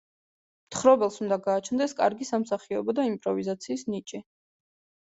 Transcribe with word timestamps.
მთხრობელს 0.69 1.19
უნდა 1.25 1.37
გააჩნდეს 1.49 1.93
კარგი 2.01 2.29
სამსახიობო 2.31 2.99
და 3.03 3.07
იმპროვიზაციის 3.13 3.87
ნიჭი. 3.93 4.27